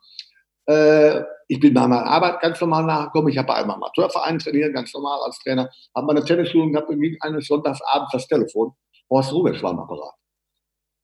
[0.65, 3.29] Äh, ich bin bei meiner Arbeit ganz normal nachgekommen.
[3.29, 5.69] Ich habe bei einem Amateurverein trainiert, ganz normal als Trainer.
[5.95, 8.71] Habe meine Tennisschule gehabt und ging eines Sonntagsabends das Telefon.
[9.11, 10.15] Horst Rubesch war am Apparat.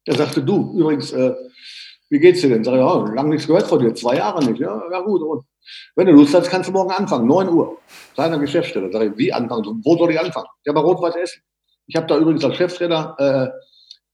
[0.07, 1.35] Der sagte, du, übrigens, äh,
[2.09, 2.63] wie geht's dir denn?
[2.63, 4.59] Sag ich, ja, lange nichts gehört von dir, zwei Jahre nicht.
[4.59, 5.21] Ja, ja gut.
[5.21, 5.45] Und
[5.95, 7.77] wenn du Lust hast, kannst du morgen anfangen, 9 Uhr.
[8.15, 8.91] Kleiner Geschäftsstelle.
[8.91, 9.81] Sag ich, wie anfangen?
[9.83, 10.47] Wo soll ich anfangen?
[10.65, 11.41] Ja, bei Rot-Weiß Essen.
[11.85, 13.49] Ich habe da übrigens als Cheftrainer äh,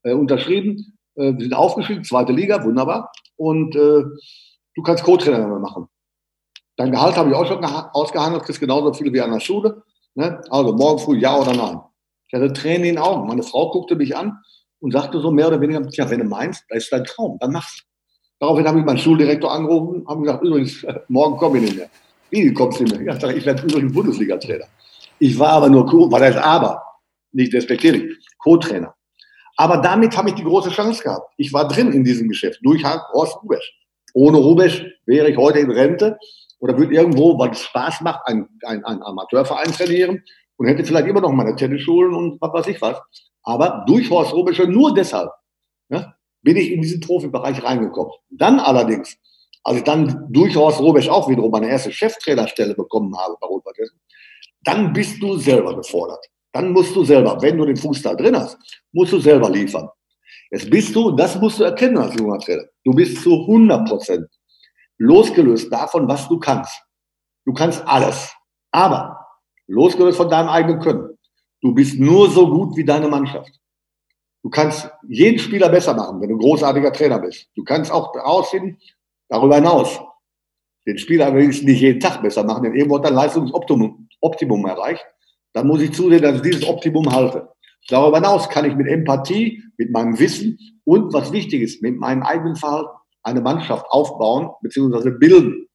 [0.04, 0.98] äh, unterschrieben.
[1.16, 3.12] Äh, wir sind aufgestiegen, zweite Liga, wunderbar.
[3.36, 4.04] Und äh,
[4.76, 5.88] du kannst Co-Trainer machen.
[6.78, 9.84] Dein Gehalt habe ich auch schon ausgehandelt, kriegst genauso viel wie an der Schule.
[10.16, 10.42] Ne?
[10.50, 11.80] Also morgen früh ja oder nein.
[12.28, 13.28] Ich hatte Tränen in den Augen.
[13.28, 14.38] Meine Frau guckte mich an
[14.80, 17.52] und sagte so mehr oder weniger, tja, wenn du meinst, das ist dein Traum, dann
[17.52, 17.84] mach's.
[18.40, 21.90] Daraufhin habe ich meinen Schuldirektor angerufen, habe gesagt, übrigens, morgen komme ich nicht mehr.
[22.32, 23.14] Wie kommst du nicht mehr?
[23.14, 24.66] Ich, sage, ich werde übrigens Bundesliga-Trainer.
[25.20, 26.82] Ich war aber nur Co, war das aber,
[27.32, 28.96] nicht respektierlich, Co-Trainer.
[29.58, 31.34] Aber damit habe ich die große Chance gehabt.
[31.38, 33.74] Ich war drin in diesem Geschäft durch Horst Rubesch.
[34.14, 36.18] Ohne Rubesch wäre ich heute in Rente
[36.60, 40.24] oder würde irgendwo, weil es Spaß macht, einen, einen, einen Amateurverein trainieren
[40.58, 42.98] und hätte vielleicht immer noch meine Tennisschulen und was weiß ich was.
[43.44, 45.32] Aber durch Horst Rubesch nur deshalb
[45.90, 48.14] ja, bin ich in diesen Profibereich reingekommen.
[48.30, 49.18] Dann allerdings,
[49.64, 53.64] als ich dann durch Horst Rubesch auch wiederum meine erste Cheftrainerstelle bekommen habe bei rot
[54.64, 56.24] dann bist du selber gefordert.
[56.54, 58.58] Dann musst du selber, wenn du den Fuß da drin hast,
[58.92, 59.90] musst du selber liefern.
[60.52, 64.28] Jetzt bist du, das musst du erkennen als junger Trainer, du bist zu 100 Prozent
[64.98, 66.84] losgelöst davon, was du kannst.
[67.46, 68.36] Du kannst alles.
[68.72, 69.18] Aber
[69.68, 71.18] losgelöst von deinem eigenen Können.
[71.62, 73.52] Du bist nur so gut wie deine Mannschaft.
[74.44, 77.48] Du kannst jeden Spieler besser machen, wenn du ein großartiger Trainer bist.
[77.56, 78.78] Du kannst auch herausfinden,
[79.28, 80.00] darüber hinaus,
[80.86, 84.66] den Spieler ich nicht jeden Tag besser machen, denn irgendwo hat er ein Leistungsoptimum Optimum
[84.66, 85.06] erreicht.
[85.54, 87.50] Dann muss ich zusehen, dass ich dieses Optimum halte.
[87.90, 92.24] Darüber hinaus kann ich mit Empathie, mit meinem Wissen und was wichtig ist, mit meinem
[92.24, 92.90] eigenen Verhalten
[93.24, 95.12] eine Mannschaft aufbauen bzw.
[95.12, 95.68] bilden,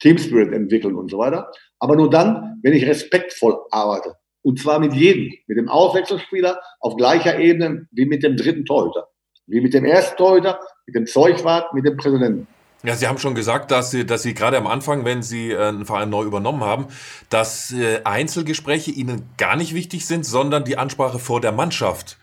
[0.00, 1.50] Team Spirit entwickeln und so weiter.
[1.78, 4.14] Aber nur dann, wenn ich respektvoll arbeite.
[4.42, 9.08] Und zwar mit jedem, mit dem Auswechselspieler auf gleicher Ebene wie mit dem dritten Torhüter,
[9.46, 12.46] wie mit dem ersten Torhüter, mit dem Zeugwart, mit dem Präsidenten.
[12.84, 15.68] Ja, Sie haben schon gesagt, dass Sie, dass Sie gerade am Anfang, wenn Sie äh,
[15.68, 16.86] einen Verein neu übernommen haben,
[17.30, 22.18] dass äh, Einzelgespräche Ihnen gar nicht wichtig sind, sondern die Ansprache vor der Mannschaft.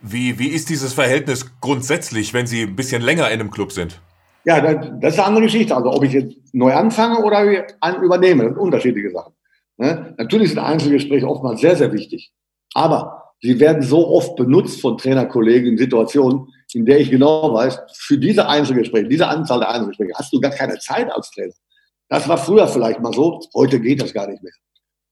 [0.00, 4.00] Wie, wie ist dieses Verhältnis grundsätzlich, wenn Sie ein bisschen länger in einem Club sind?
[4.44, 5.74] Ja, das ist eine andere Geschichte.
[5.74, 7.42] Also ob ich jetzt neu anfange oder
[8.00, 9.32] übernehme, das sind unterschiedliche Sachen.
[9.76, 10.14] Ne?
[10.18, 12.32] Natürlich sind Einzelgespräche oftmals sehr, sehr wichtig.
[12.74, 17.78] Aber sie werden so oft benutzt von Trainerkollegen in Situationen, in der ich genau weiß,
[17.94, 21.54] für diese Einzelgespräche, diese Anzahl der Einzelgespräche hast du gar keine Zeit als Trainer.
[22.08, 24.52] Das war früher vielleicht mal so, heute geht das gar nicht mehr.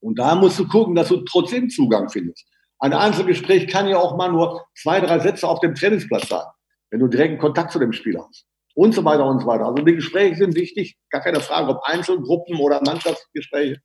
[0.01, 2.47] Und da musst du gucken, dass du trotzdem Zugang findest.
[2.79, 6.45] Ein Einzelgespräch kann ja auch mal nur zwei, drei Sätze auf dem Trainingsplatz sein,
[6.91, 8.45] wenn du direkten Kontakt zu dem Spieler hast.
[8.75, 9.67] Und so weiter und so weiter.
[9.67, 13.81] Also die Gespräche sind wichtig, gar keine Frage, ob Einzelgruppen oder Mannschaftsgespräche,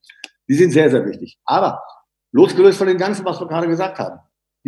[0.49, 1.37] die sind sehr, sehr wichtig.
[1.45, 1.81] Aber
[2.31, 4.19] losgelöst von dem Ganzen, was wir gerade gesagt haben,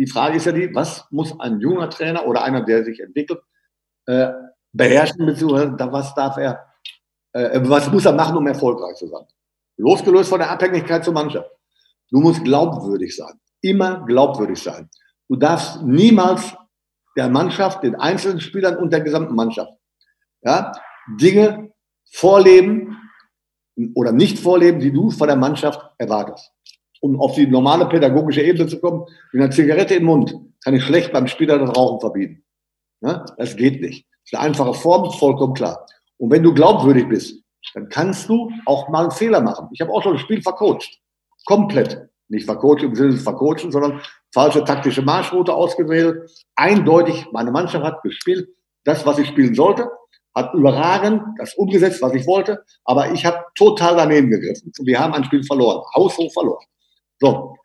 [0.02, 3.40] die Frage ist ja die, was muss ein junger Trainer oder einer, der sich entwickelt,
[4.06, 4.32] äh,
[4.72, 6.66] beherrschen, beziehungsweise was darf er,
[7.32, 9.24] äh, was muss er machen, um erfolgreich zu sein?
[9.76, 11.48] Losgelöst von der Abhängigkeit zur Mannschaft.
[12.10, 13.38] Du musst glaubwürdig sein.
[13.60, 14.90] Immer glaubwürdig sein.
[15.28, 16.52] Du darfst niemals
[17.16, 19.72] der Mannschaft, den einzelnen Spielern und der gesamten Mannschaft,
[20.42, 20.72] ja,
[21.20, 21.72] Dinge
[22.10, 22.98] vorleben
[23.94, 26.51] oder nicht vorleben, die du von der Mannschaft erwartest
[27.02, 30.34] um auf die normale pädagogische Ebene zu kommen, mit einer Zigarette im Mund
[30.64, 32.44] kann ich schlecht beim Spieler das Rauchen verbieten.
[33.00, 34.06] Ja, das geht nicht.
[34.24, 35.84] Das ist eine einfache Form, vollkommen klar.
[36.18, 37.42] Und wenn du glaubwürdig bist,
[37.74, 39.68] dann kannst du auch mal einen Fehler machen.
[39.72, 41.00] Ich habe auch schon ein Spiel vercoacht.
[41.44, 42.08] Komplett.
[42.28, 44.00] Nicht vercoacht im Sinne des Vercoachen, sondern
[44.32, 46.30] falsche taktische Marschroute ausgewählt.
[46.54, 48.48] Eindeutig, meine Mannschaft hat gespielt,
[48.84, 49.90] das, was ich spielen sollte,
[50.34, 54.72] hat überragend das umgesetzt, was ich wollte, aber ich habe total daneben gegriffen.
[54.84, 56.64] Wir haben ein Spiel verloren, haushoch verloren.
[57.22, 57.56] So,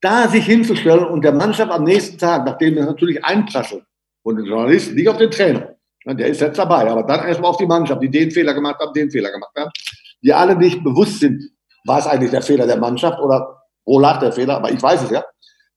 [0.00, 3.84] da sich hinzustellen und der Mannschaft am nächsten Tag, nachdem er natürlich einprasselt,
[4.24, 7.58] und der Journalist nicht auf den Trainer, der ist jetzt dabei, aber dann erstmal auf
[7.58, 9.70] die Mannschaft, die den Fehler gemacht haben, den Fehler gemacht haben,
[10.20, 11.40] die alle nicht bewusst sind,
[11.84, 15.04] war es eigentlich der Fehler der Mannschaft oder wo lag der Fehler, aber ich weiß
[15.04, 15.24] es ja.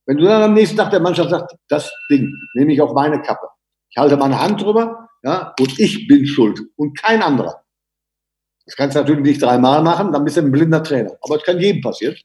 [0.08, 3.22] Wenn du dann am nächsten Tag der Mannschaft sagst, das Ding nehme ich auf meine
[3.22, 3.48] Kappe,
[3.92, 7.62] ich halte meine Hand drüber, ja, und ich bin schuld und kein anderer.
[8.66, 11.12] Das kannst du natürlich nicht dreimal machen, dann bist du ein blinder Trainer.
[11.22, 12.16] Aber es kann jedem passieren.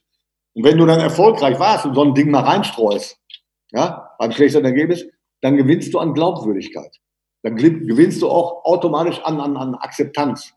[0.55, 3.19] Und wenn du dann erfolgreich warst und so ein Ding mal reinstreust,
[3.73, 5.07] ja, beim schlechten Ergebnis,
[5.41, 7.01] dann gewinnst du an Glaubwürdigkeit.
[7.43, 10.53] Dann gewinnst du auch automatisch an, an, an Akzeptanz.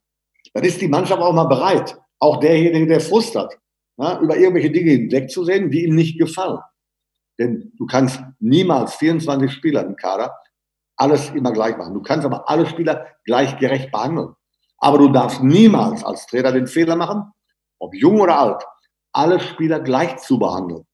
[0.53, 3.57] Dann ist die Mannschaft auch mal bereit, auch derjenige, der Frust hat,
[3.97, 6.59] ja, über irgendwelche Dinge hinwegzusehen, die ihm nicht gefallen.
[7.39, 10.35] Denn du kannst niemals 24 Spieler im Kader
[10.95, 11.93] alles immer gleich machen.
[11.93, 14.35] Du kannst aber alle Spieler gleichgerecht behandeln.
[14.77, 17.31] Aber du darfst niemals als Trainer den Fehler machen,
[17.79, 18.63] ob jung oder alt,
[19.13, 20.85] alle Spieler gleich zu behandeln.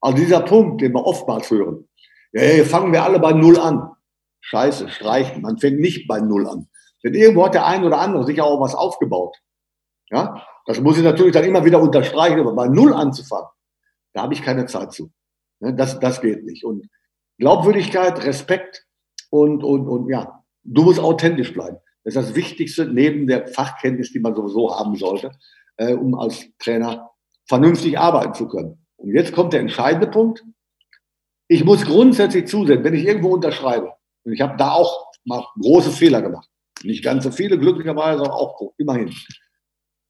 [0.00, 1.88] Also dieser Punkt, den wir oftmals hören,
[2.32, 3.90] ja, fangen wir alle bei Null an.
[4.40, 5.42] Scheiße, streichen.
[5.42, 6.68] Man fängt nicht bei Null an.
[7.02, 9.36] Denn irgendwo hat der ein oder andere sich auch was aufgebaut.
[10.10, 13.48] Ja, das muss ich natürlich dann immer wieder unterstreichen, aber bei Null anzufangen,
[14.12, 15.10] da habe ich keine Zeit zu.
[15.60, 16.64] Das, das geht nicht.
[16.64, 16.88] Und
[17.38, 18.86] Glaubwürdigkeit, Respekt
[19.30, 21.78] und, und, und ja, du musst authentisch bleiben.
[22.04, 25.32] Das ist das Wichtigste neben der Fachkenntnis, die man sowieso haben sollte,
[25.76, 27.10] äh, um als Trainer
[27.46, 28.86] vernünftig arbeiten zu können.
[28.96, 30.44] Und jetzt kommt der entscheidende Punkt.
[31.48, 35.90] Ich muss grundsätzlich zusehen, wenn ich irgendwo unterschreibe, und ich habe da auch mal große
[35.90, 36.48] Fehler gemacht,
[36.82, 39.14] nicht ganz so viele glücklicherweise, aber auch immerhin.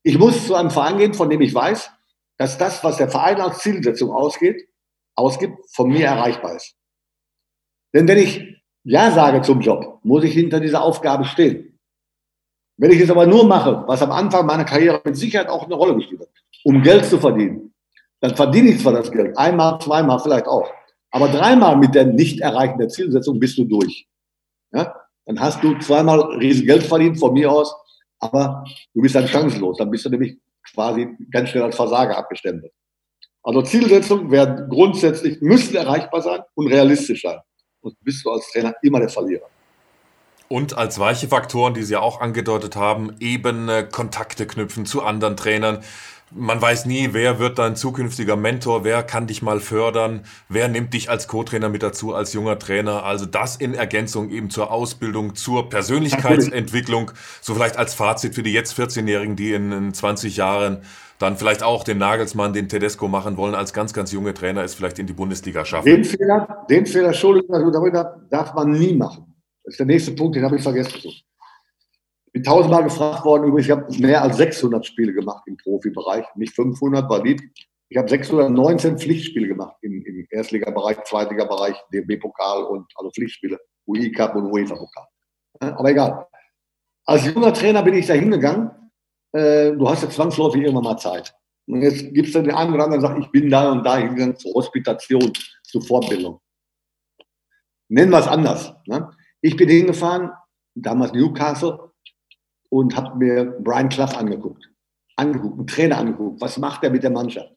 [0.02, 1.90] Ich muss zu einem Verein gehen, von dem ich weiß,
[2.38, 4.68] dass das, was der Verein als Zielsetzung ausgeht,
[5.14, 6.76] ausgibt, von mir erreichbar ist.
[7.94, 11.75] Denn wenn ich Ja sage zum Job, muss ich hinter dieser Aufgabe stehen.
[12.78, 15.74] Wenn ich es aber nur mache, was am Anfang meiner Karriere mit Sicherheit auch eine
[15.74, 16.28] Rolle gespielt hat,
[16.64, 17.72] um Geld zu verdienen,
[18.20, 20.68] dann verdiene ich zwar das Geld, einmal, zweimal vielleicht auch,
[21.10, 24.06] aber dreimal mit der nicht erreichten der Zielsetzung bist du durch.
[24.72, 24.94] Ja?
[25.24, 27.74] Dann hast du zweimal riesen Geld verdient von mir aus,
[28.18, 29.78] aber du bist dann chancenlos.
[29.78, 30.38] Dann bist du nämlich
[30.72, 32.72] quasi ganz schnell als Versager abgestempelt.
[33.42, 37.38] Also Zielsetzungen werden grundsätzlich, müssen erreichbar sein und realistisch sein.
[37.80, 39.46] und bist du als Trainer immer der Verlierer.
[40.48, 45.36] Und als weiche Faktoren, die Sie auch angedeutet haben, eben äh, Kontakte knüpfen zu anderen
[45.36, 45.80] Trainern.
[46.32, 50.92] Man weiß nie, wer wird dein zukünftiger Mentor, wer kann dich mal fördern, wer nimmt
[50.92, 53.04] dich als Co-Trainer mit dazu, als junger Trainer.
[53.04, 58.52] Also das in Ergänzung eben zur Ausbildung, zur Persönlichkeitsentwicklung, so vielleicht als Fazit für die
[58.52, 60.82] jetzt 14-Jährigen, die in, in 20 Jahren
[61.18, 64.74] dann vielleicht auch den Nagelsmann, den Tedesco machen wollen, als ganz, ganz junge Trainer es
[64.74, 65.86] vielleicht in die Bundesliga schaffen.
[65.86, 67.72] Den Fehler, den Fehler, Entschuldigung,
[68.30, 69.35] darf man nie machen.
[69.66, 70.92] Das ist der nächste Punkt, den habe ich vergessen.
[70.94, 71.24] Ich
[72.32, 76.54] bin tausendmal gefragt worden, übrigens, ich habe mehr als 600 Spiele gemacht im Profibereich, nicht
[76.54, 77.24] 500, war.
[77.24, 84.52] Ich habe 619 Pflichtspiele gemacht im, im Erstligabereich, Zweitligabereich, DB-Pokal und also Pflichtspiele, UI-Cup und
[84.52, 85.04] UEFA-Pokal.
[85.58, 86.26] Aber egal.
[87.04, 88.70] Als junger Trainer bin ich da hingegangen.
[89.32, 91.34] Äh, du hast ja zwangsläufig irgendwann mal Zeit.
[91.66, 93.82] Und jetzt gibt es dann den einen oder anderen, der sagt, ich bin da und
[93.82, 95.32] da hingegangen zur Hospitation,
[95.64, 96.40] zur Fortbildung.
[97.88, 98.72] Nennen wir es anders.
[98.86, 99.10] Ne?
[99.40, 100.30] Ich bin hingefahren,
[100.74, 101.92] damals Newcastle,
[102.68, 104.70] und habe mir Brian Clough angeguckt.
[105.16, 106.40] Angeguckt, einen Trainer angeguckt.
[106.40, 107.52] Was macht er mit der Mannschaft?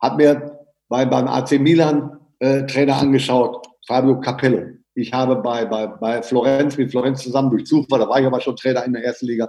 [0.00, 4.78] Hab mir bei, beim AC Milan äh, Trainer angeschaut, Fabio Capello.
[4.94, 8.40] Ich habe bei, bei, bei Florenz, mit Florenz zusammen durch Zufall, da war ich aber
[8.40, 9.48] schon Trainer in der ersten Liga,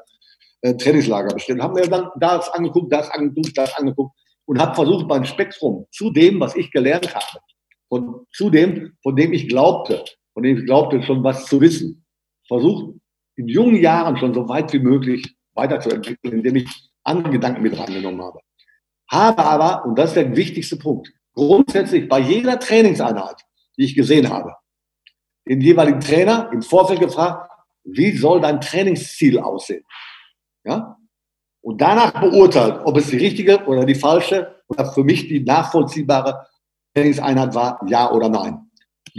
[0.61, 1.61] äh, Trainingslager bestellt.
[1.61, 4.15] Haben mir dann das angeguckt, das angeguckt, das angeguckt
[4.45, 7.39] und habe versucht, mein Spektrum zu dem, was ich gelernt habe,
[7.89, 10.03] und zu dem, von dem ich glaubte,
[10.39, 12.05] von dem ich glaubte, schon was zu wissen,
[12.47, 12.95] versucht
[13.35, 18.21] in jungen Jahren schon so weit wie möglich weiterzuentwickeln, indem ich andere Gedanken mit reingenommen
[18.21, 18.39] habe.
[19.11, 23.35] Habe aber, und das ist der wichtigste Punkt, grundsätzlich bei jeder Trainingseinheit,
[23.77, 24.55] die ich gesehen habe,
[25.45, 27.51] den jeweiligen Trainer im Vorfeld gefragt,
[27.83, 29.83] wie soll dein Trainingsziel aussehen?
[30.63, 30.95] Ja?
[31.59, 36.47] Und danach beurteilt, ob es die richtige oder die falsche oder für mich die nachvollziehbare
[36.95, 38.68] Trainingseinheit war, ja oder nein.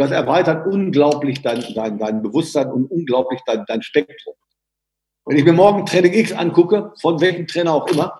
[0.00, 4.34] Das erweitert unglaublich dein, dein, dein Bewusstsein und unglaublich dein, dein Spektrum.
[5.26, 8.18] Wenn ich mir morgen Training X angucke, von welchem Trainer auch immer,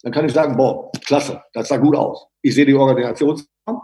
[0.00, 2.26] dann kann ich sagen, boah, klasse, das sah gut aus.
[2.40, 3.82] Ich sehe die Organisationsform,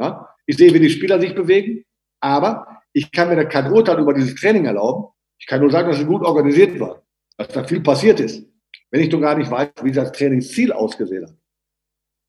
[0.00, 1.84] ja, ich sehe, wie die Spieler sich bewegen,
[2.18, 5.12] aber ich kann mir da kein Urteil über dieses Training erlauben.
[5.38, 7.04] Ich kann nur sagen, dass es gut organisiert war,
[7.36, 8.44] dass da viel passiert ist,
[8.90, 11.36] wenn ich doch gar nicht weiß, wie das Trainingsziel ausgesehen hat.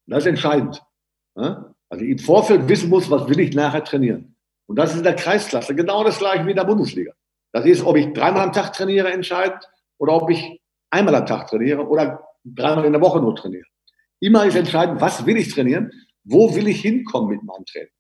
[0.05, 0.83] Das ist entscheidend.
[1.35, 1.73] Ja?
[1.89, 4.30] Also im Vorfeld wissen muss, was will ich nachher trainieren.
[4.71, 7.11] Und das ist in der Kreisklasse genau das gleiche wie in der Bundesliga.
[7.51, 11.47] Das ist, ob ich dreimal am Tag trainiere, entscheidend, oder ob ich einmal am Tag
[11.47, 13.65] trainiere oder dreimal in der Woche nur trainiere.
[14.21, 15.91] Immer ist entscheidend, was will ich trainieren,
[16.23, 17.91] wo will ich hinkommen mit meinem Training.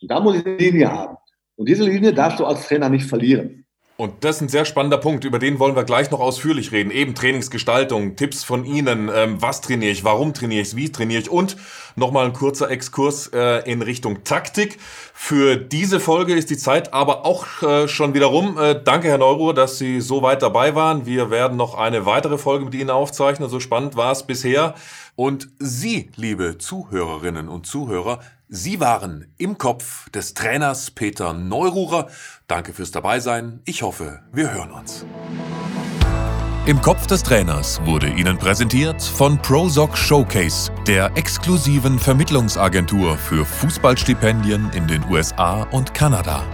[0.00, 1.16] Und da muss ich eine Linie haben.
[1.56, 3.65] Und diese Linie darfst du als Trainer nicht verlieren.
[3.98, 6.90] Und das ist ein sehr spannender Punkt, über den wollen wir gleich noch ausführlich reden.
[6.90, 11.30] Eben Trainingsgestaltung, Tipps von Ihnen, ähm, was trainiere ich, warum trainiere ich, wie trainiere ich
[11.30, 11.56] und
[11.94, 14.78] nochmal ein kurzer Exkurs äh, in Richtung Taktik.
[15.14, 18.58] Für diese Folge ist die Zeit aber auch äh, schon wieder rum.
[18.58, 21.06] Äh, danke, Herr Neuruhr, dass Sie so weit dabei waren.
[21.06, 23.48] Wir werden noch eine weitere Folge mit Ihnen aufzeichnen.
[23.48, 24.74] So spannend war es bisher.
[25.14, 32.06] Und Sie, liebe Zuhörerinnen und Zuhörer, Sie waren im Kopf des Trainers Peter Neururer.
[32.46, 33.60] Danke fürs Dabeisein.
[33.64, 35.04] Ich hoffe, wir hören uns.
[36.66, 44.70] Im Kopf des Trainers wurde Ihnen präsentiert von Prosoc Showcase, der exklusiven Vermittlungsagentur für Fußballstipendien
[44.74, 46.44] in den USA und Kanada.